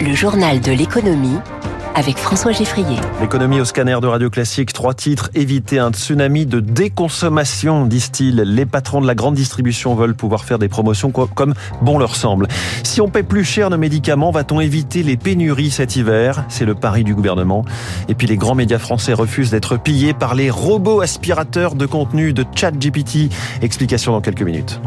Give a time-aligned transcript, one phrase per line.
[0.00, 1.38] Le journal de l'économie
[1.96, 2.96] avec François Geffrier.
[3.20, 5.28] L'économie au scanner de Radio Classique, trois titres.
[5.34, 8.36] Éviter un tsunami de déconsommation, disent-ils.
[8.36, 12.46] Les patrons de la grande distribution veulent pouvoir faire des promotions comme bon leur semble.
[12.84, 16.44] Si on paie plus cher nos médicaments, va-t-on éviter les pénuries cet hiver?
[16.48, 17.64] C'est le pari du gouvernement.
[18.08, 22.32] Et puis les grands médias français refusent d'être pillés par les robots aspirateurs de contenu
[22.32, 23.32] de ChatGPT.
[23.62, 24.80] Explication dans quelques minutes.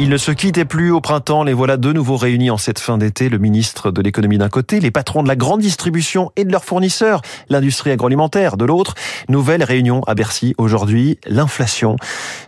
[0.00, 2.98] Ils ne se quittaient plus au printemps, les voilà de nouveau réunis en cette fin
[2.98, 3.28] d'été.
[3.28, 6.64] Le ministre de l'économie d'un côté, les patrons de la grande distribution et de leurs
[6.64, 8.94] fournisseurs, l'industrie agroalimentaire de l'autre.
[9.28, 11.96] Nouvelle réunion à Bercy aujourd'hui, l'inflation.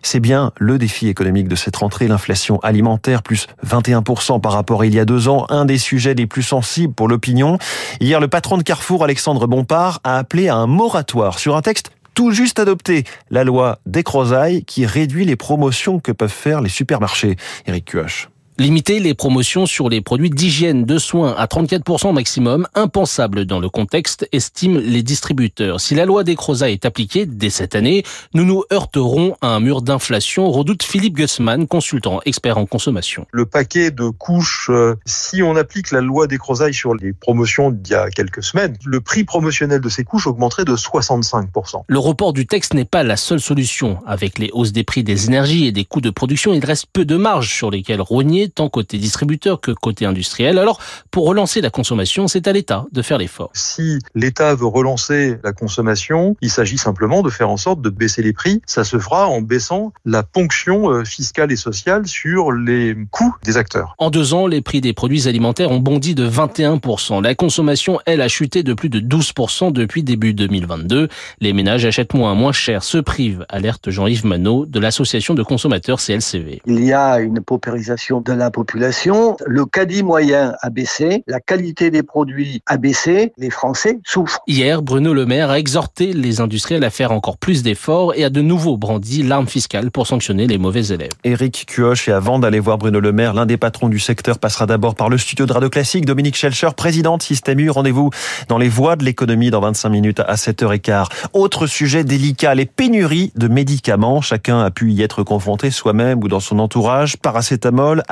[0.00, 4.86] C'est bien le défi économique de cette rentrée, l'inflation alimentaire, plus 21% par rapport à
[4.86, 7.58] il y a deux ans, un des sujets les plus sensibles pour l'opinion.
[7.98, 11.90] Hier, le patron de Carrefour, Alexandre Bompard, a appelé à un moratoire sur un texte
[12.14, 16.68] tout juste adopté la loi des Crozailles qui réduit les promotions que peuvent faire les
[16.68, 17.36] supermarchés.
[17.66, 18.28] Eric Cuoche.
[18.60, 23.70] Limiter les promotions sur les produits d'hygiène, de soins à 34% maximum, impensable dans le
[23.70, 25.80] contexte, estiment les distributeurs.
[25.80, 29.60] Si la loi des Crozat est appliquée dès cette année, nous nous heurterons à un
[29.60, 33.26] mur d'inflation, redoute Philippe Gussmann, consultant expert en consommation.
[33.32, 37.70] Le paquet de couches, euh, si on applique la loi des Crozailles sur les promotions
[37.70, 41.84] d'il y a quelques semaines, le prix promotionnel de ces couches augmenterait de 65%.
[41.86, 44.00] Le report du texte n'est pas la seule solution.
[44.06, 47.06] Avec les hausses des prix des énergies et des coûts de production, il reste peu
[47.06, 50.58] de marge sur lesquelles rogner tant côté distributeur que côté industriel.
[50.58, 53.50] Alors, pour relancer la consommation, c'est à l'État de faire l'effort.
[53.54, 58.22] Si l'État veut relancer la consommation, il s'agit simplement de faire en sorte de baisser
[58.22, 58.62] les prix.
[58.66, 63.56] Ça se fera en baissant la ponction euh, fiscale et sociale sur les coûts des
[63.56, 63.94] acteurs.
[63.98, 67.22] En deux ans, les prix des produits alimentaires ont bondi de 21%.
[67.22, 71.08] La consommation, elle, a chuté de plus de 12% depuis début 2022.
[71.40, 76.00] Les ménages achètent moins, moins cher, se privent, alerte Jean-Yves Manot de l'association de consommateurs
[76.00, 76.62] CLCV.
[76.66, 81.90] Il y a une paupérisation de la population, le caddie moyen a baissé, la qualité
[81.90, 84.40] des produits a baissé, les Français souffrent.
[84.46, 88.30] Hier, Bruno Le Maire a exhorté les industriels à faire encore plus d'efforts et a
[88.30, 91.10] de nouveau brandi l'arme fiscale pour sanctionner les mauvais élèves.
[91.22, 94.64] Éric Cuoche, et avant d'aller voir Bruno Le Maire, l'un des patrons du secteur passera
[94.64, 96.06] d'abord par le studio de Radio Classique.
[96.06, 98.08] Dominique Schelcher, président de Système U, rendez-vous
[98.48, 101.08] dans les voies de l'économie dans 25 minutes à 7h15.
[101.34, 104.22] Autre sujet délicat, les pénuries de médicaments.
[104.22, 107.18] Chacun a pu y être confronté soi-même ou dans son entourage.
[107.18, 108.02] Paracétamol,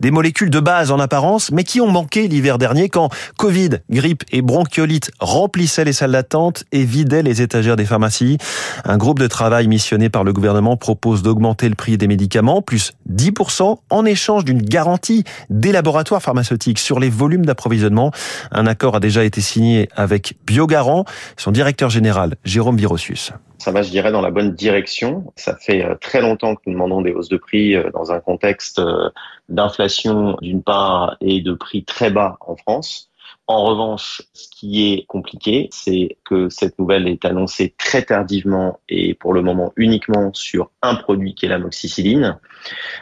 [0.00, 4.24] des molécules de base en apparence, mais qui ont manqué l'hiver dernier quand Covid, grippe
[4.32, 8.38] et bronchiolite remplissaient les salles d'attente et vidaient les étagères des pharmacies.
[8.84, 12.92] Un groupe de travail missionné par le gouvernement propose d'augmenter le prix des médicaments, plus
[13.12, 18.12] 10%, en échange d'une garantie des laboratoires pharmaceutiques sur les volumes d'approvisionnement.
[18.52, 21.04] Un accord a déjà été signé avec Biogarant,
[21.36, 25.32] son directeur général, Jérôme Virossius ça va, je dirais, dans la bonne direction.
[25.36, 28.18] Ça fait euh, très longtemps que nous demandons des hausses de prix euh, dans un
[28.18, 29.10] contexte euh,
[29.50, 33.10] d'inflation d'une part et de prix très bas en France.
[33.46, 39.12] En revanche, ce qui est compliqué, c'est que cette nouvelle est annoncée très tardivement et
[39.14, 42.38] pour le moment uniquement sur un produit qui est l'amoxicilline.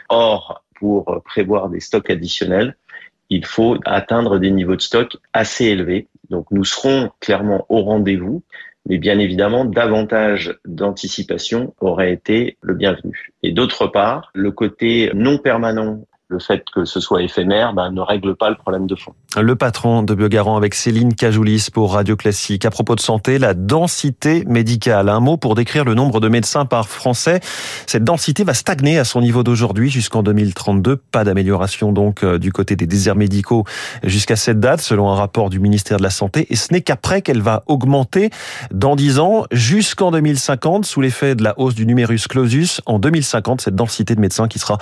[0.08, 2.76] Or, pour prévoir des stocks additionnels,
[3.30, 6.08] il faut atteindre des niveaux de stock assez élevés.
[6.30, 8.42] Donc nous serons clairement au rendez-vous,
[8.88, 13.32] mais bien évidemment, davantage d'anticipation aurait été le bienvenu.
[13.42, 18.02] Et d'autre part, le côté non permanent le fait que ce soit éphémère ben, ne
[18.02, 19.14] règle pas le problème de fond.
[19.40, 22.66] Le patron de Biogarant avec Céline Cajoulis pour Radio Classique.
[22.66, 25.08] À propos de santé, la densité médicale.
[25.08, 27.40] Un mot pour décrire le nombre de médecins par français.
[27.86, 30.96] Cette densité va stagner à son niveau d'aujourd'hui jusqu'en 2032.
[30.96, 33.64] Pas d'amélioration donc euh, du côté des déserts médicaux
[34.02, 36.46] jusqu'à cette date, selon un rapport du ministère de la Santé.
[36.50, 38.28] Et ce n'est qu'après qu'elle va augmenter
[38.70, 42.82] dans 10 ans jusqu'en 2050 sous l'effet de la hausse du numerus clausus.
[42.84, 44.76] En 2050, cette densité de médecins qui sera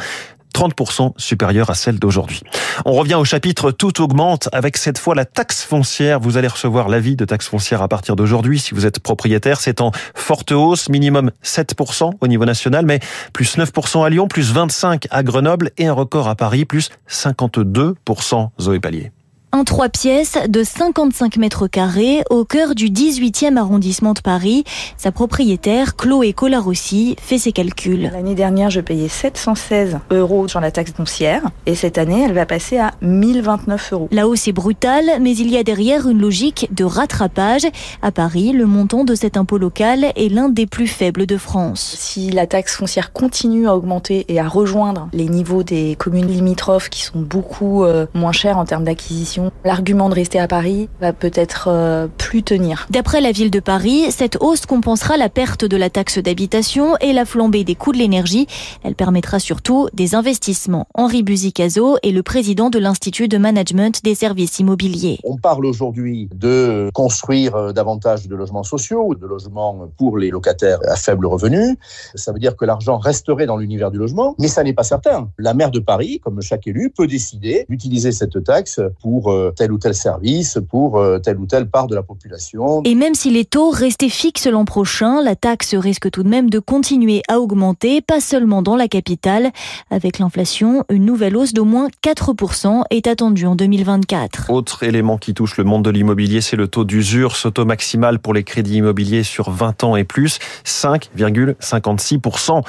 [0.56, 2.40] 30% supérieure à celle d'aujourd'hui.
[2.86, 6.18] On revient au chapitre Tout augmente avec cette fois la taxe foncière.
[6.18, 9.60] Vous allez recevoir l'avis de taxe foncière à partir d'aujourd'hui si vous êtes propriétaire.
[9.60, 13.00] C'est en forte hausse, minimum 7% au niveau national, mais
[13.34, 18.48] plus 9% à Lyon, plus 25% à Grenoble et un record à Paris, plus 52%.
[18.58, 19.12] Zoé Pallier.
[19.56, 24.64] Un trois pièces de 55 mètres carrés au cœur du 18e arrondissement de Paris.
[24.98, 28.10] Sa propriétaire, Chloé Colarossi, fait ses calculs.
[28.12, 32.44] L'année dernière, je payais 716 euros sur la taxe foncière et cette année, elle va
[32.44, 34.08] passer à 1029 euros.
[34.12, 37.66] La hausse est brutale, mais il y a derrière une logique de rattrapage.
[38.02, 41.96] À Paris, le montant de cet impôt local est l'un des plus faibles de France.
[41.98, 46.90] Si la taxe foncière continue à augmenter et à rejoindre les niveaux des communes limitrophes
[46.90, 51.12] qui sont beaucoup euh, moins chères en termes d'acquisition l'argument de rester à Paris va
[51.12, 52.86] peut-être euh, plus tenir.
[52.90, 57.12] D'après la ville de Paris, cette hausse compensera la perte de la taxe d'habitation et
[57.12, 58.46] la flambée des coûts de l'énergie.
[58.82, 60.86] Elle permettra surtout des investissements.
[60.94, 65.18] Henri Buzicazo est le président de l'Institut de management des services immobiliers.
[65.24, 70.30] On parle aujourd'hui de construire euh, davantage de logements sociaux ou de logements pour les
[70.30, 71.76] locataires à faible revenu.
[72.14, 75.30] Ça veut dire que l'argent resterait dans l'univers du logement, mais ça n'est pas certain.
[75.38, 79.72] La maire de Paris, comme chaque élu, peut décider d'utiliser cette taxe pour euh, tel
[79.72, 82.82] ou tel service, pour euh, telle ou telle part de la population.
[82.84, 86.50] Et même si les taux restaient fixes l'an prochain, la taxe risque tout de même
[86.50, 89.50] de continuer à augmenter, pas seulement dans la capitale.
[89.90, 94.50] Avec l'inflation, une nouvelle hausse d'au moins 4% est attendue en 2024.
[94.50, 98.18] Autre élément qui touche le monde de l'immobilier, c'est le taux d'usure, ce taux maximal
[98.18, 102.62] pour les crédits immobiliers sur 20 ans et plus, 5,56%.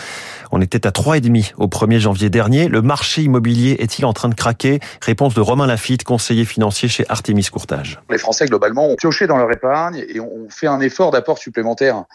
[0.52, 2.68] On était à 3,5 au 1er janvier dernier.
[2.68, 4.80] Le marché immobilier est-il en train de craquer?
[5.02, 8.02] Réponse de Romain Lafitte, conseiller financier chez Artemis Courtage.
[8.10, 12.06] Les Français, globalement, ont pioché dans leur épargne et ont fait un effort d'apport supplémentaire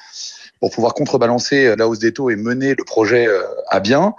[0.62, 4.14] pour pouvoir contrebalancer la hausse des taux et mener le projet euh, à bien.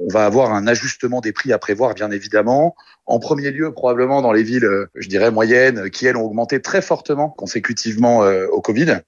[0.00, 2.76] On va avoir un ajustement des prix à prévoir, bien évidemment.
[3.06, 6.60] En premier lieu, probablement dans les villes, euh, je dirais, moyennes, qui, elles, ont augmenté
[6.60, 8.98] très fortement consécutivement euh, au Covid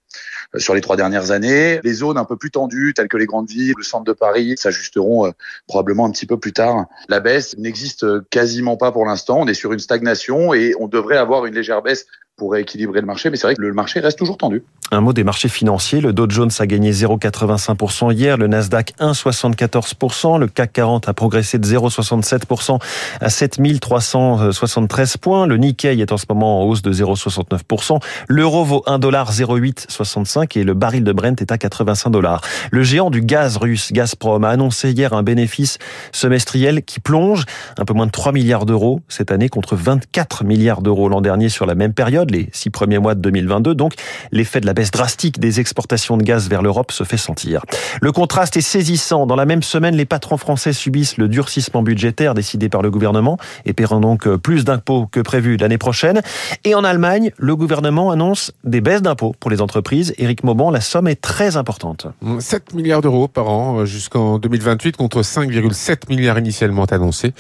[0.57, 1.81] sur les trois dernières années.
[1.85, 4.55] Les zones un peu plus tendues, telles que les grandes villes, le centre de Paris,
[4.57, 5.33] s'ajusteront
[5.67, 6.87] probablement un petit peu plus tard.
[7.09, 9.39] La baisse n'existe quasiment pas pour l'instant.
[9.41, 12.07] On est sur une stagnation et on devrait avoir une légère baisse
[12.41, 14.65] pour rééquilibrer le marché, mais c'est vrai que le marché reste toujours tendu.
[14.93, 16.01] Un mot des marchés financiers.
[16.01, 21.59] Le Dow Jones a gagné 0,85% hier, le Nasdaq 1,74%, le CAC 40 a progressé
[21.59, 22.81] de 0,67%
[23.21, 28.83] à 7373 points, le Nikkei est en ce moment en hausse de 0,69%, l'euro vaut
[28.87, 32.41] 1,0865 et le baril de Brent est à 85 dollars.
[32.71, 35.79] Le géant du gaz russe, Gazprom, a annoncé hier un bénéfice
[36.13, 37.45] semestriel qui plonge
[37.79, 41.49] un peu moins de 3 milliards d'euros cette année contre 24 milliards d'euros l'an dernier
[41.49, 43.75] sur la même période les six premiers mois de 2022.
[43.75, 43.95] Donc,
[44.33, 47.63] l'effet de la baisse drastique des exportations de gaz vers l'Europe se fait sentir.
[48.01, 49.27] Le contraste est saisissant.
[49.27, 53.39] Dans la même semaine, les patrons français subissent le durcissement budgétaire décidé par le gouvernement
[53.65, 56.23] et paieront donc plus d'impôts que prévu l'année prochaine.
[56.65, 60.15] Et en Allemagne, le gouvernement annonce des baisses d'impôts pour les entreprises.
[60.31, 62.07] Éric la somme est très importante.
[62.39, 67.35] 7 milliards d'euros par an euh, jusqu'en 2028 contre 5,7 milliards initialement annoncés.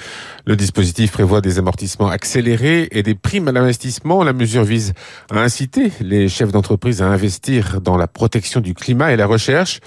[0.44, 4.24] Le dispositif prévoit des amortissements accélérés et des primes à l'investissement.
[4.24, 4.92] La mesure vise
[5.30, 9.78] à inciter les chefs d'entreprise à investir dans la protection du climat et la recherche.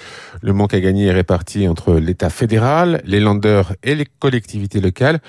[0.41, 5.19] Le manque à gagner est réparti entre l'État fédéral, les landers et les collectivités locales.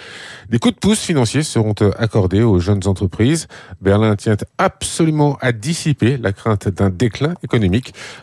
[0.48, 3.48] Des coups de pouce financiers seront accordés aux jeunes entreprises.
[3.80, 7.63] Berlin tient absolument à dissiper la crainte d'un déclin économique.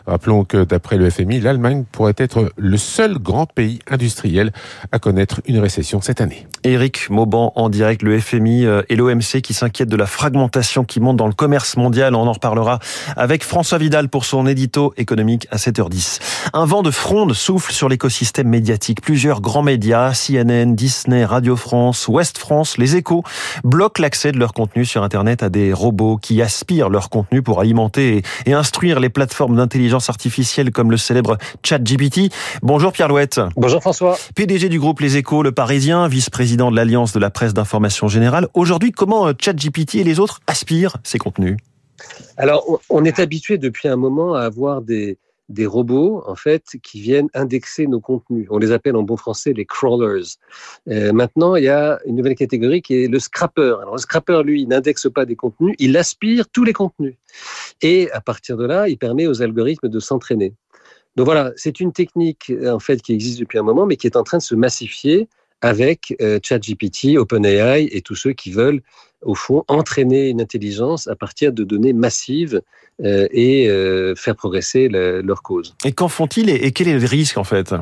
[0.06, 4.52] Rappelons que d'après le FMI, l'Allemagne pourrait être le seul grand pays industriel
[4.90, 6.46] à connaître une récession cette année.
[6.64, 11.00] Éric Mauban en direct, le FMI euh, et l'OMC qui s'inquiètent de la fragmentation qui
[11.00, 12.14] monte dans le commerce mondial.
[12.14, 12.78] On en reparlera
[13.16, 16.20] avec François Vidal pour son édito économique à 7h10.
[16.52, 19.00] Un vent de fronde souffle sur l'écosystème médiatique.
[19.00, 23.24] Plusieurs grands médias, CNN, Disney, Radio France, Ouest France, Les Échos,
[23.64, 27.60] bloquent l'accès de leur contenu sur Internet à des robots qui aspirent leur contenu pour
[27.60, 32.32] alimenter et instruire les plateformes d'intelligence artificielle comme le célèbre ChatGPT.
[32.62, 33.40] Bonjour Pierre Louette.
[33.56, 34.18] Bonjour François.
[34.34, 38.48] PDG du groupe Les Échos, Le Parisien, vice-président de l'Alliance de la presse d'information générale.
[38.54, 41.56] Aujourd'hui, comment ChatGPT et les autres aspirent ces contenus?
[42.36, 45.18] Alors, on est habitué depuis un moment à avoir des,
[45.52, 48.46] des robots en fait qui viennent indexer nos contenus.
[48.50, 50.36] On les appelle en bon français les crawlers.
[50.88, 53.74] Euh, maintenant, il y a une nouvelle catégorie qui est le scrapper.
[53.80, 57.14] Alors le scrapper, lui, n'indexe pas des contenus, il aspire tous les contenus.
[57.82, 60.54] Et à partir de là, il permet aux algorithmes de s'entraîner.
[61.16, 64.16] Donc voilà, c'est une technique en fait qui existe depuis un moment, mais qui est
[64.16, 65.28] en train de se massifier
[65.62, 68.82] avec euh, ChatGPT, OpenAI et tous ceux qui veulent
[69.22, 72.60] au fond, entraîner une intelligence à partir de données massives
[73.04, 75.76] euh, et euh, faire progresser leur cause.
[75.84, 77.74] Et qu'en font-ils et quel est le risque en fait?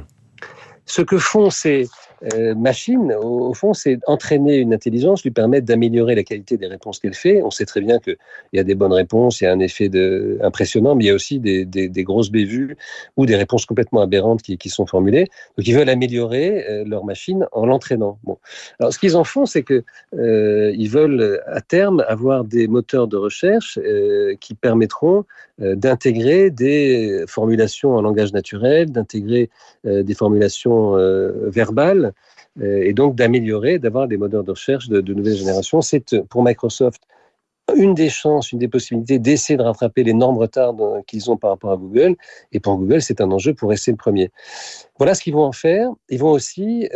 [0.85, 1.89] Ce que font ces
[2.35, 6.99] euh, machines, au, fond, c'est entraîner une intelligence, lui permettre d'améliorer la qualité des réponses
[6.99, 7.43] qu'elle fait.
[7.43, 8.17] On sait très bien qu'il
[8.53, 11.11] y a des bonnes réponses, il y a un effet de, impressionnant, mais il y
[11.11, 12.77] a aussi des, des, des grosses bévues
[13.17, 15.29] ou des réponses complètement aberrantes qui, qui sont formulées.
[15.57, 18.19] Donc, ils veulent améliorer leur machine en l'entraînant.
[18.25, 18.39] Bon.
[18.79, 19.83] Alors, ce qu'ils en font, c'est que
[20.15, 25.25] euh, veulent à terme avoir des moteurs de recherche euh, qui permettront
[25.63, 29.51] euh, d'intégrer des formulations en langage naturel, d'intégrer
[29.87, 30.97] euh, des formulations
[31.47, 32.10] verbales
[32.61, 35.81] et donc d'améliorer, d'avoir des moteurs de recherche de, nouvelle génération.
[35.81, 37.03] C'est pour Microsoft
[37.77, 40.75] une des chances, une des possibilités d'essayer de rattraper l'énorme retard
[41.07, 42.17] qu'ils ont par rapport à Google.
[42.51, 44.31] Et pour Google, c'est un enjeu pour rester le premier.
[44.99, 45.89] Voilà ce qu'ils vont en faire.
[46.09, 46.89] Ils vont aussi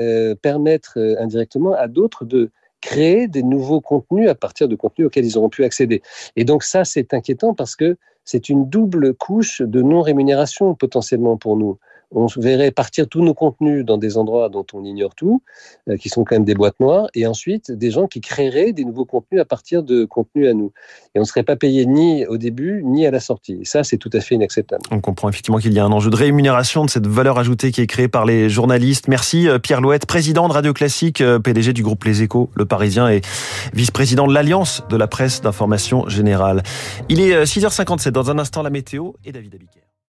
[0.43, 2.51] permettre indirectement à d'autres de
[2.85, 6.03] créer des nouveaux contenus à partir de contenus auxquels ils auront pu accéder.
[6.37, 11.57] Et donc ça, c'est inquiétant parce que c'est une double couche de non-rémunération potentiellement pour
[11.57, 11.79] nous
[12.15, 15.43] on verrait partir tous nos contenus dans des endroits dont on ignore tout,
[15.89, 18.85] euh, qui sont quand même des boîtes noires, et ensuite des gens qui créeraient des
[18.85, 20.73] nouveaux contenus à partir de contenus à nous.
[21.15, 23.59] Et on ne serait pas payé ni au début, ni à la sortie.
[23.61, 24.83] Et ça, c'est tout à fait inacceptable.
[24.91, 27.81] On comprend effectivement qu'il y a un enjeu de rémunération de cette valeur ajoutée qui
[27.81, 29.09] est créée par les journalistes.
[29.09, 32.65] Merci euh, Pierre Louette, président de Radio Classique, euh, PDG du groupe Les Échos, Le
[32.65, 33.21] Parisien, et
[33.73, 36.63] vice-président de l'Alliance de la presse d'information générale.
[37.09, 39.94] Il est 6h57, dans un instant la météo et David Abiker.